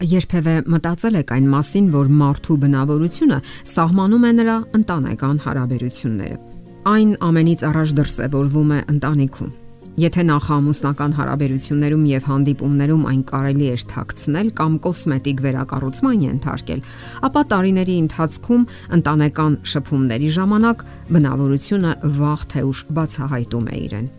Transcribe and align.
Երբևէ 0.00 0.52
մտածել 0.64 1.16
եք 1.20 1.32
այն 1.34 1.48
մասին, 1.52 1.88
որ 1.92 2.08
մարդու 2.20 2.54
բնավորությունը 2.62 3.38
սահմանում 3.68 4.22
է 4.24 4.30
նրա 4.38 4.54
ընտանեկան 4.78 5.40
հարաբերությունները։ 5.44 6.38
Այն 6.88 7.10
ամենից 7.28 7.64
առաջ 7.68 7.92
դրսևորվում 7.98 8.70
է 8.76 8.78
ընտանիքում։ 8.94 9.50
Եթե 10.00 10.24
նախամուսնական 10.30 11.12
հարաբերություններում 11.18 12.04
եւ 12.08 12.30
հանդիպումներում 12.30 13.04
այն 13.10 13.20
կարելի 13.28 13.68
է 13.68 13.76
թաքցնել 13.92 14.48
կամ 14.56 14.72
կոսմետիկ 14.88 15.44
վերակառուցման 15.44 16.24
ենթարկել, 16.30 16.80
ապա 17.28 17.42
տարիների 17.52 17.98
ընթացքում 18.06 18.66
ընտանեկան 18.96 19.60
շփումների 19.74 20.32
ժամանակ 20.40 20.88
բնավորությունը 21.12 21.94
վաղ 22.22 22.48
թե 22.54 22.66
ուշ 22.70 22.84
բացահայտում 22.96 23.68
է 23.68 23.84
իրեն։ 23.90 24.10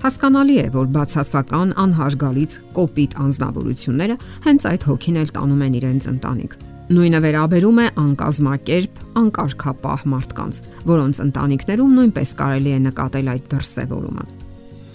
Հասկանալի 0.00 0.56
է, 0.60 0.66
որ 0.74 0.90
բացասական 0.96 1.72
անհարգալից 1.84 2.56
կոպիտ 2.76 3.16
անznավորությունները 3.24 4.16
հենց 4.46 4.66
այդ 4.70 4.86
հոգին 4.90 5.20
էլ 5.20 5.32
տանում 5.36 5.64
են 5.66 5.78
իրենց 5.80 6.08
ընտանիք։ 6.14 6.58
Նույնը 6.90 7.18
վերաբերում 7.22 7.80
է 7.80 7.86
անկազմակերպ, 8.02 9.02
անկարգապահ 9.20 10.00
մարդկանց, 10.10 10.56
որոնց 10.90 11.20
ընտանիքներում 11.26 11.92
նույնպես 12.00 12.32
կարելի 12.40 12.72
է 12.74 12.80
նկատել 12.90 13.30
այդ 13.30 13.44
դրսևորումը։ 13.54 14.24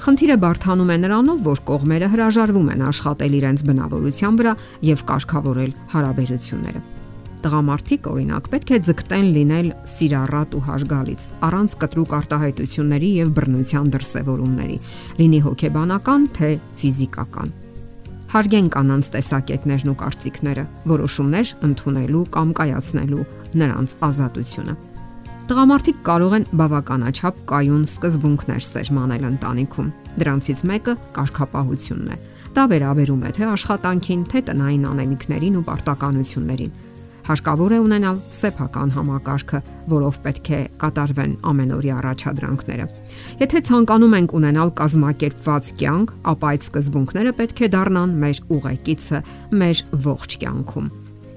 Խնդիրը 0.06 0.36
բարթանում 0.44 0.92
է 0.92 0.98
նրանով, 1.06 1.40
որ 1.46 1.62
կողմերը 1.70 2.10
հրաժարվում 2.14 2.68
են 2.76 2.84
աշխատել 2.90 3.38
իրենց 3.40 3.64
բնավորության 3.70 4.38
վրա 4.42 4.54
եւ 4.92 5.06
կարգավորել 5.16 5.72
հարաբերությունները։ 5.96 6.84
Տղամարդիկ 7.44 8.08
օրինակ 8.10 8.48
պետք 8.54 8.72
է 8.72 8.78
ձգտեն 8.88 9.28
լինել 9.36 9.68
սիրառատ 9.92 10.56
ու 10.56 10.62
հարգալից, 10.66 11.26
առանց 11.46 11.76
կտրուկ 11.84 12.16
արտահայտությունների 12.20 13.10
եւ 13.20 13.34
բռնության 13.36 13.92
դրսևորումների, 13.96 14.78
լինի 15.20 15.40
հոգեբանական 15.46 16.26
թե 16.40 16.50
ֆիզիկական։ 16.82 17.54
Հարգեն 18.36 18.68
կանանց 18.74 19.10
տեսակետներն 19.14 19.92
ու 19.92 19.98
կարծիքները, 20.02 20.64
որոշումներ 20.92 21.52
ընդունելու 21.70 22.24
կամ 22.36 22.50
կայացնելու 22.60 23.26
նրանց 23.62 23.94
ազատությունը։ 24.10 24.74
Տղամարդիկ 25.46 25.98
կարող 26.10 26.34
են 26.36 26.48
բավականաչափ 26.58 27.42
կայուն 27.52 27.84
սկզբունքներ 27.86 28.64
սերմանել 28.66 29.28
ընտանիքում։ 29.30 29.92
Դրանցից 30.26 30.64
մեկը 30.72 30.96
կարգապահությունն 31.20 32.10
է։ 32.16 32.18
Դա 32.56 32.64
վերաբերում 32.72 33.24
է 33.30 33.32
թե 33.36 33.48
աշխատանքին, 33.54 34.26
թե 34.32 34.42
տնային 34.50 34.90
անելիքներին 34.90 35.60
ու 35.60 35.66
պարտականություններին 35.70 36.76
հարկավոր 37.26 37.74
է 37.74 37.78
ունենալ 37.82 38.18
սեփական 38.38 38.92
համակարգը, 38.94 39.62
որով 39.90 40.18
պետք 40.26 40.50
է 40.54 40.60
կատարվեն 40.82 41.32
ամենօրյա 41.52 41.96
առաջադրանքները։ 42.02 42.86
Եթե 43.42 43.62
ցանկանում 43.70 44.14
ենք 44.20 44.36
ունենալ 44.40 44.74
կազմակերպված 44.82 45.72
կյանք, 45.82 46.14
ապա 46.32 46.52
այդ 46.54 46.68
սկզբունքները 46.68 47.34
պետք 47.40 47.64
է 47.66 47.70
դառնան 47.76 48.14
մեր 48.26 48.42
ուղեկիցը 48.56 49.22
մեր 49.62 49.84
ողջ 50.06 50.38
կյանքում։ 50.46 50.92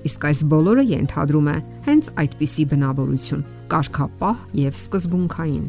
Իսկ 0.09 0.29
այս 0.29 0.45
բոլորը 0.53 0.85
ենթադրում 0.93 1.49
է 1.49 1.57
հենց 1.89 2.13
այդպիսի 2.23 2.69
բնավորություն՝ 2.73 3.47
կարգապահ 3.73 4.45
եւ 4.69 4.79
սկզբունքային։ 4.79 5.67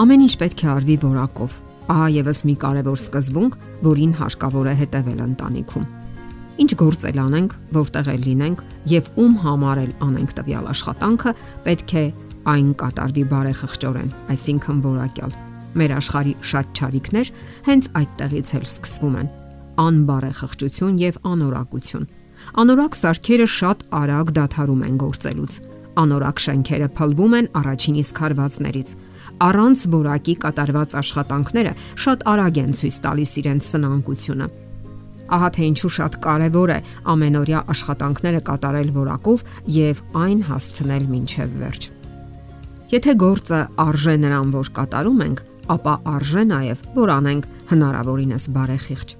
Ամեն 0.00 0.26
ինչ 0.26 0.34
պետք 0.42 0.66
է 0.66 0.70
արվի 0.74 0.98
որակով։ 1.06 1.56
Ահա 1.90 2.10
եւս 2.20 2.44
մի 2.46 2.54
կարևոր 2.66 3.00
սկզբունք, 3.06 3.56
որին 3.86 4.12
հարկավոր 4.20 4.70
է 4.70 4.76
հետևել 4.84 5.24
ընտանիքում 5.30 5.88
Ինչ 6.60 6.74
գործել 6.76 7.18
անենք, 7.22 7.52
որտեղ 7.72 8.08
էլ 8.12 8.24
լինենք 8.26 8.58
եւ 8.90 9.06
ում 9.20 9.36
համար 9.40 9.78
էլ 9.80 9.92
անենք 10.04 10.32
տվյալ 10.36 10.66
աշխատանքը, 10.74 11.32
պետք 11.64 11.94
է 11.96 12.04
այն 12.52 12.68
կատարվի 12.82 13.24
բարեխղճորեն, 13.30 14.10
այսինքն 14.34 14.82
որակյալ։ 14.84 15.34
Մեր 15.80 15.94
աշխարհի 15.96 16.34
շատ 16.50 16.72
ճարիքներ 16.80 17.32
հենց 17.70 17.88
այդտեղից 18.00 18.52
էլ 18.60 18.64
սկսվում 18.68 19.18
են։ 19.20 19.30
Անբարեխղճություն 19.80 21.00
եւ 21.00 21.20
անորակություն։ 21.30 22.08
Անորակ 22.60 22.96
սարքերը 23.00 23.46
շատ 23.56 23.84
արագ 24.00 24.32
դադարում 24.40 24.82
են 24.90 24.96
գործելուց։ 25.00 25.60
Անորակ 26.00 26.42
շենքերը 26.44 26.88
փլվում 26.96 27.36
են 27.40 27.48
առաջին 27.60 28.00
իսկ 28.00 28.20
հարվածներից 28.24 28.92
առանց 29.40 29.84
որակի 29.94 30.34
կատարված 30.44 30.96
աշխատանքները 31.00 31.72
շատ 32.04 32.26
արագ 32.30 32.60
են 32.64 32.74
ցույց 32.80 32.98
տալիս 33.06 33.32
իրենց 33.40 33.68
սնանկությունը 33.70 34.48
Ահա 35.30 35.48
թե 35.54 35.62
ինչու 35.70 35.92
շատ 35.96 36.18
կարևոր 36.24 36.72
է 36.74 36.78
ամենօրյա 37.14 37.60
աշխատանքները 37.74 38.40
կատարել 38.50 38.92
որակով 38.96 39.44
եւ 39.76 40.02
այն 40.24 40.40
հասցնել 40.50 41.04
մինչև 41.14 41.56
վերջ։ 41.62 41.88
Եթե 42.90 43.12
գործը 43.22 43.58
արժե 43.86 44.14
նրան, 44.24 44.48
որ 44.50 44.70
կատարում 44.80 45.20
ենք, 45.28 45.42
ապա 45.70 45.92
արժե 46.10 46.42
նաև, 46.50 46.80
որ 46.96 47.12
անենք 47.14 47.44
հնարավորինս 47.70 48.46
բարեխիղճ։ 48.56 49.14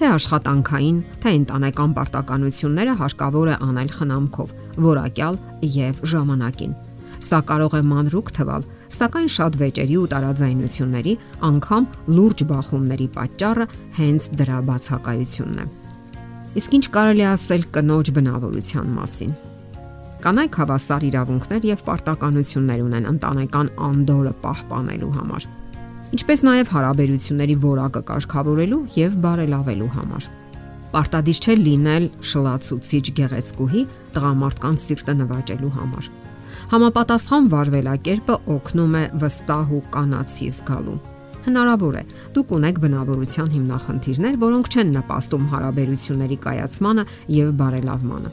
Թե 0.00 0.08
աշխատանքային, 0.16 0.98
թե 1.20 1.32
ընտանեկան 1.38 1.94
պարտականությունները 1.96 2.92
հարկավոր 3.00 3.48
է 3.52 3.56
անել 3.66 3.90
խնամքով, 3.96 4.52
որակյալ 4.84 5.40
եւ 5.76 6.04
ժամանակին։ 6.12 6.76
Սա 7.20 7.40
կարող 7.50 7.76
է 7.76 7.82
մանրուկ 7.90 8.30
թվալ, 8.36 8.64
սակայն 8.94 9.28
շատ 9.34 9.58
վեճերի 9.60 9.96
ու 10.00 10.08
տարաձայնությունների, 10.12 11.12
անգամ 11.50 11.86
լուրջ 12.16 12.42
բախումների 12.50 13.06
պատճառը 13.16 13.66
հենց 14.00 14.26
դրա 14.40 14.58
բացակայությունն 14.70 15.60
է։ 15.62 15.66
Իսկ 16.60 16.74
ինչ 16.80 16.84
կարելի 16.96 17.24
ասել 17.30 17.64
կնոջ 17.76 18.10
բնավորության 18.16 18.88
մասին։ 18.98 19.32
Կանայք 20.20 20.56
հավասար 20.60 21.04
իրավունքներ 21.10 21.66
եւ 21.70 21.84
պարտականություններ 21.86 22.80
ունեն 22.84 23.06
ընտանեկան 23.14 23.70
անդորը 23.86 24.32
պահպանելու 24.42 25.12
համար, 25.16 25.46
ինչպես 26.18 26.44
նաեւ 26.50 26.72
հարաբերությունների 26.74 27.56
որակը 27.64 28.02
կարգավորելու 28.10 28.82
եւ 29.00 29.16
բարելավելու 29.24 29.92
համար։ 29.96 30.28
Պարտադիր 30.90 31.40
չէ 31.40 31.54
լինել 31.60 32.08
շլացուցիչ 32.32 33.04
գեղեցկուհի 33.20 33.84
տղամարդկանց 34.18 34.84
սիրտը 34.90 35.14
նվաճելու 35.22 35.72
համար 35.78 36.10
Համապատասխան 36.70 37.46
վարվելակերպը 37.50 38.34
օգնում 38.54 38.92
է 38.94 39.00
վստահ 39.18 39.70
ու 39.74 39.78
կանացի 39.90 40.50
զգալու։ 40.54 40.92
Հնարավոր 41.46 41.96
է, 41.98 42.02
դուք 42.36 42.52
ունեք 42.56 42.76
բնավորության 42.84 43.48
հիմնախնդիրներ, 43.54 44.36
որոնք 44.44 44.68
չեն 44.70 44.92
նպաստում 44.94 45.48
հարաբերությունների 45.50 46.38
կայացմանը 46.44 47.04
եւ 47.34 47.50
բարելավմանը։ 47.58 48.30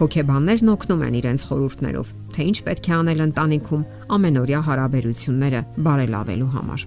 Հոգեբաններն 0.00 0.72
օգնում 0.72 1.04
են 1.04 1.18
իրենց 1.20 1.44
խորհուրդներով, 1.50 2.14
թե 2.32 2.46
ինչ 2.48 2.56
պետք 2.70 2.88
է 2.88 2.94
անել 2.96 3.20
ընտանիքում 3.28 3.84
ամենօրյա 4.16 4.60
հարաբերությունները 4.70 5.60
բարելավելու 5.84 6.50
համար։ 6.56 6.86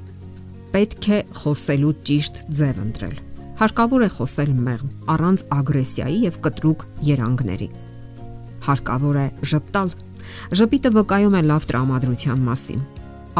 Պետք 0.73 1.09
է 1.13 1.19
խոսելու 1.43 1.93
ճիշտ 2.09 2.41
ձև 2.57 2.81
ընտրել։ 2.87 3.17
Հարկավոր 3.61 4.01
է 4.01 4.09
խոսել 4.17 4.55
մեղմ, 4.65 4.89
առանց 5.13 5.45
ագրեսիայի 5.53 6.17
եւ 6.23 6.39
կտրուկ 6.47 6.87
երանգների։ 7.13 7.69
Հարկավոր 8.63 9.17
է 9.19 9.27
ճպտալ 9.43 9.93
Ժպիտը 10.59 10.89
վկայում 10.97 11.37
է 11.39 11.41
լավ 11.49 11.67
տրամադրության 11.69 12.43
մասին։ 12.47 12.81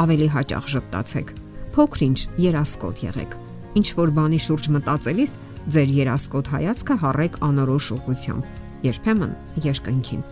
Ավելի 0.04 0.28
հաճախ 0.34 0.70
ժպտացեք։ 0.74 1.34
Փոքրինչ 1.74 2.20
երասկոտ 2.44 3.04
եղեք։ 3.08 3.36
Ինչ 3.74 3.88
որ 3.98 4.10
բանի 4.18 4.40
շուրջ 4.46 4.70
մտածելիս 4.74 5.32
ձեր 5.74 5.94
երասկոտ 5.98 6.50
հայացքը 6.54 6.96
հառեք 7.04 7.38
անորոշ 7.48 7.86
ուղությամբ։ 7.98 8.44
Երբեմն 8.84 9.32
երկնքին։ 9.64 10.24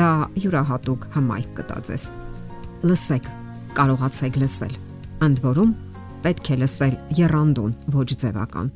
Դա 0.00 0.08
յուրահատուկ 0.44 1.06
հմայք 1.14 1.52
կտածես։ 1.60 2.04
Լսեք, 2.90 3.30
կարողացեք 3.76 4.38
լսել։ 4.40 4.74
Ընդ 5.26 5.40
որում 5.44 5.72
պետք 6.24 6.50
է 6.50 6.56
լսել 6.60 6.94
երանդուն, 7.20 7.72
ոչ 7.96 8.08
ձևական։ 8.20 8.70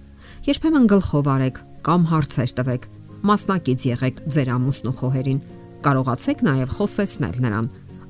Երբեմն 0.48 0.88
գլխով 0.92 1.30
արեք 1.34 1.60
կամ 1.84 2.06
հարցեր 2.12 2.54
տվեք։ 2.60 2.88
Մասնակից 3.24 3.84
եղեք 3.88 4.22
ձեր 4.34 4.50
ամուսնու 4.54 4.94
խոհերին 5.00 5.40
Կարողացեք 5.84 6.42
նաև 6.46 6.70
խոսեցնել 6.78 7.34
նրան։ 7.44 7.66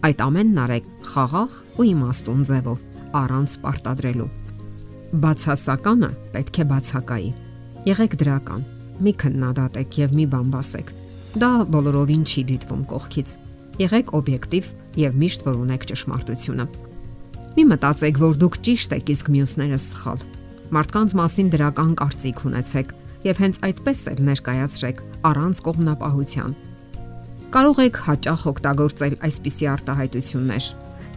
Այդ 0.07 0.21
ամենն 0.23 0.59
արեք 0.63 0.85
խաղաղ 1.11 1.55
ու 1.75 1.87
իմաստուն 1.91 2.43
ձևով, 2.47 2.83
առանց 3.19 3.55
պարտադրելու։ 3.65 4.27
Բացասականը 5.25 6.11
պետք 6.35 6.61
է 6.63 6.67
բացակայի։ 6.71 7.31
Եղեք 7.89 8.15
դրական։ 8.21 8.63
Մի 9.03 9.13
քննադատեք 9.25 9.99
եւ 10.05 10.15
մի 10.15 10.27
բամբասեք։ 10.35 10.93
Դա 11.43 11.51
բոլորովին 11.75 12.25
չի 12.31 12.45
դիտվում 12.53 12.85
կողքից։ 12.95 13.33
Եղեք 13.83 14.13
օբյեկտիվ 14.23 14.69
եւ 15.03 15.17
միշտ 15.25 15.47
որ 15.49 15.59
ունեք 15.65 15.87
ճշմարտությունը։ 15.91 16.67
Մի 17.55 17.65
մտածեք, 17.75 18.21
որ 18.23 18.39
դուք 18.45 18.61
ճիշտ 18.69 18.95
եք, 18.99 19.11
իսկ 19.15 19.33
մյուսները 19.35 19.81
սխալ։ 19.83 20.23
Մարդկանց 20.75 21.17
մասին 21.19 21.51
դրական 21.55 21.91
կարծիք 21.99 22.45
ունեցեք 22.55 22.95
եւ 23.25 23.43
հենց 23.45 23.59
այդպես 23.67 24.07
էլ 24.15 24.23
ներկայացրեք 24.31 25.03
առանց 25.31 25.61
կողմնապահության 25.65 26.55
Կարող 27.55 27.81
եք 27.85 27.99
հաճախ 28.03 28.45
օգտագործել 28.51 29.13
այսպիսի 29.29 29.67
արտահայտություններ։ 29.71 30.65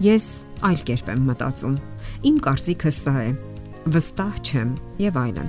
Ես 0.05 0.25
այլ 0.67 0.81
կերպ 0.85 1.07
եմ 1.09 1.21
մտածում։ 1.29 1.77
Իմ 2.29 2.35
կարծիքը 2.45 2.91
սա 2.93 3.13
է։ 3.23 3.31
Վստահ 3.95 4.35
չեմ 4.45 4.75
եւ 5.01 5.15
այլն։ 5.17 5.47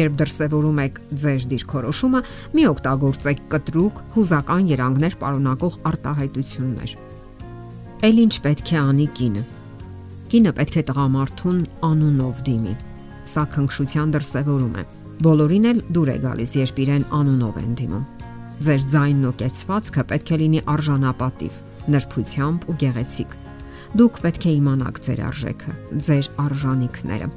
Երբ 0.00 0.14
դրսևորում 0.22 0.80
եք 0.86 1.00
ձեր 1.20 1.44
դիրքորոշումը, 1.50 2.22
մի 2.56 2.64
օգտագործեք 2.70 3.42
կտրուկ, 3.52 4.00
հուզական 4.14 4.70
երանգներ 4.72 5.16
պարունակող 5.20 5.76
արտահայտություններ։ 5.90 6.96
Էլ 8.08 8.22
ինչ 8.24 8.34
պետք 8.48 8.72
է 8.72 8.78
անի 8.80 9.06
կինը։ 9.20 9.42
Կինը 10.32 10.54
պետք 10.60 10.80
է 10.80 10.86
տղամարդուն 10.94 11.60
անունով 11.90 12.40
դիմի։ 12.48 12.74
Սա 13.34 13.44
քնքշության 13.52 14.16
դրսևորում 14.16 14.80
է։ 14.80 14.86
Բոլորին 15.28 15.70
էլ 15.74 15.84
դուր 15.92 16.14
է 16.14 16.18
գալիս, 16.24 16.56
երբ 16.64 16.82
իրեն 16.86 17.06
անունով 17.20 17.60
են 17.60 17.76
դիմում։ 17.82 18.19
Ձեր 18.60 18.82
ձայնն 18.92 19.24
ու 19.24 19.36
կեցվածքը 19.40 20.02
պետք 20.10 20.30
է 20.30 20.36
լինի 20.40 20.58
արժանապատիվ, 20.68 21.54
նրբությամբ 21.94 22.64
ու 22.68 22.74
գեղեցիկ։ 22.82 23.30
Դուք 23.96 24.18
պետք 24.24 24.42
է 24.44 24.52
իմանաք 24.56 24.98
ձեր 25.06 25.22
արժեքը, 25.30 25.72
ձեր 26.08 26.26
արժանինքները։ 26.44 27.28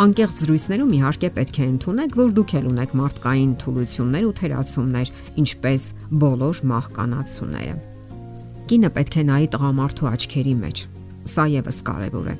Անկեղծ 0.00 0.40
զրույցներում 0.40 0.92
իհարկե 0.96 1.30
պետք 1.36 1.60
է 1.60 1.68
ընդունեք, 1.70 2.16
որ 2.18 2.34
դուք 2.34 2.54
ել 2.58 2.66
ունեք 2.70 2.94
մարդկային 2.98 3.52
թուլություններ 3.62 4.26
ու 4.26 4.34
թերացումներ, 4.40 5.12
ինչպես 5.44 5.86
բոլոր 6.24 6.62
մահկանացուները։ 6.70 7.74
Կինը 8.70 8.90
պետք 8.96 9.14
է 9.20 9.24
նայի 9.30 9.48
տղամարդու 9.54 10.10
աչքերի 10.10 10.56
մեջ։ 10.64 10.82
Սա 11.30 11.44
եւս 11.60 11.78
կարևոր 11.90 12.32
է։ 12.32 12.36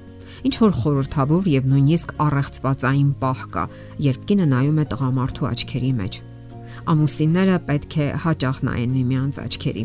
Ինչ 0.50 0.54
որ 0.64 0.74
խորթավոր 0.80 1.52
եւ 1.52 1.70
նույնիսկ 1.74 2.16
առեղծվածային 2.26 3.14
պահ 3.20 3.46
կա, 3.54 3.64
երբ 4.08 4.26
կինը 4.30 4.50
նայում 4.50 4.80
է 4.80 4.88
տղամարդու 4.94 5.48
աչքերի 5.50 5.92
մեջ։ 6.00 6.20
Ամուսինները 6.90 7.58
պետք 7.70 7.98
է 8.00 8.06
հաճախ 8.25 8.62
նայեն 8.66 8.94
միմյանց 9.00 9.42
աչքերի։ 9.44 9.84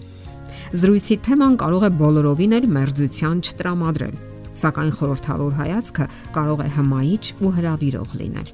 Զրույցի 0.75 1.18
թեման 1.25 1.60
կարող 1.62 1.84
է 1.86 1.92
բոլորովին 2.00 2.56
էլ 2.60 2.72
մերձության 2.75 3.44
չտրամադրել 3.46 4.16
սակայն 4.56 4.92
խորթավոր 4.96 5.56
հայացքը 5.60 6.06
կարող 6.36 6.63
է 6.63 6.69
հմայիչ 6.75 7.24
ու 7.44 7.52
հրավիրող 7.57 8.16
լինել։ 8.22 8.50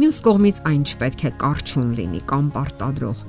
Մյուս 0.00 0.18
կողմից 0.26 0.60
այն 0.70 0.82
չպետք 0.90 1.24
է 1.26 1.32
կարճուն 1.42 1.90
լինի 1.98 2.20
կամ 2.30 2.50
պարտադրող։ 2.54 3.24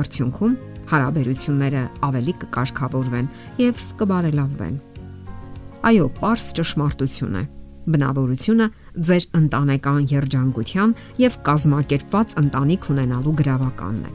Արդյունքում 0.00 0.54
հարաբերությունները 0.92 1.82
ավելի 2.06 2.34
կկարգավորվեն 2.42 3.28
եւ 3.62 3.82
կբարելավվեն։ 4.00 4.76
Այո, 5.86 6.06
པարս 6.16 6.46
ճշմարտություն 6.56 7.36
է։ 7.36 7.44
Բնավորությունը 7.96 8.66
ձեր 8.96 9.26
ընտանեկան 9.40 10.06
երջանկության 10.12 10.94
եւ 11.20 11.40
կազմակերպված 11.48 12.38
ընտանիք 12.42 12.88
ունենալու 12.96 13.36
գրավականն 13.42 14.00
է։ 14.06 14.14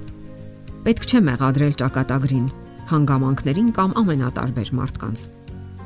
Պետք 0.82 1.06
չէ 1.12 1.20
մեղադրել 1.28 1.78
ճակատագրին, 1.82 2.48
հանգամանքներին 2.92 3.70
կամ 3.78 3.94
ամենատարբեր 4.02 4.74
մարդկանց 4.82 5.28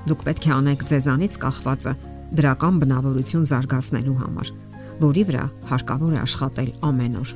Դուք 0.05 0.23
պետք 0.25 0.45
է 0.45 0.51
անեք 0.53 0.83
ձեզանից 0.85 1.35
կախվածը 1.41 1.91
դրական 2.37 2.75
բնավորություն 2.81 3.45
զարգացնելու 3.49 4.17
համար, 4.21 4.51
որի 5.01 5.23
վրա 5.29 5.45
հարկավոր 5.71 6.13
է 6.13 6.19
աշխատել 6.21 6.69
ամեն 6.89 7.15
օր։ 7.21 7.31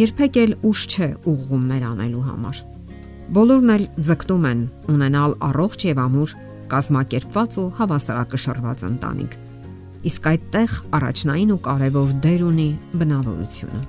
Երբեք 0.00 0.38
էլ 0.42 0.52
ուշ 0.70 0.84
չէ 0.86 1.08
ուղղումներ 1.32 1.86
անելու 1.90 2.22
համար։ 2.26 2.60
Բոլորն 3.36 3.72
էլ 3.74 3.88
ձգտում 4.06 4.46
են 4.52 4.62
ունենալ 4.94 5.34
առողջ 5.50 5.88
եւ 5.90 6.02
ամուր 6.06 6.36
կազմակերպված 6.70 7.58
ու 7.62 7.66
հավասարակշռված 7.80 8.86
ընտանիք։ 8.86 9.34
Իսկ 10.06 10.26
այդտեղ 10.30 10.74
առաջնային 10.96 11.52
ու 11.56 11.60
կարևոր 11.66 12.10
դեր 12.26 12.42
ունի 12.46 12.66
բնավորությունը։ 13.00 13.80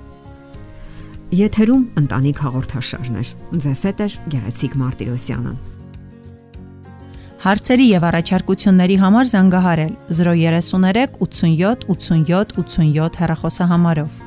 Եթերում 1.37 1.83
ընտանիք 2.01 2.37
հաղորդաշարներ։ 2.45 3.31
Ձեզ 3.63 3.81
հետ 3.87 3.99
է 4.05 4.07
Գեղեցիկ 4.33 4.77
Մարտիրոսյանը։ 4.81 5.51
Հարցերի 7.47 7.85
եւ 7.87 8.05
առաջարկությունների 8.07 8.95
համար 9.03 9.27
զանգահարել 9.33 9.91
033 10.19 11.19
87 11.27 11.85
87 11.91 12.55
87 12.63 13.19
հեռախոսահամարով։ 13.21 14.26